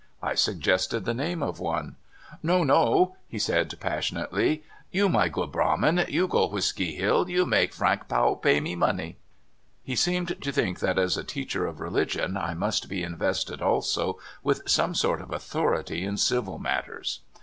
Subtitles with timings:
[0.23, 1.95] I sug gested the name of one.
[2.41, 3.17] No, no!
[3.27, 8.35] "he said passionately;" you my good brahmin; 3'ou go Whisky Hill, you make Flank Powell
[8.35, 9.17] pay my money!"
[9.83, 14.17] He seemed to think that as a teacher of religion I must be invested also
[14.41, 17.19] with some sort of authority in civil matters.